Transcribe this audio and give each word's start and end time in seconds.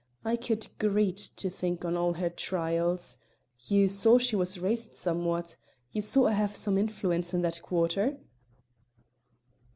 I 0.25 0.35
could 0.35 0.67
greet 0.79 1.29
to 1.35 1.51
think 1.51 1.85
on 1.85 1.95
all 1.95 2.13
her 2.15 2.31
trials. 2.31 3.17
You 3.67 3.87
saw 3.87 4.17
she 4.17 4.35
was 4.35 4.57
raised 4.57 4.95
somewhat; 4.95 5.57
you 5.91 6.01
saw 6.01 6.25
I 6.25 6.31
have 6.31 6.55
some 6.55 6.79
influence 6.79 7.35
in 7.35 7.43
that 7.43 7.61
quarter?" 7.61 8.17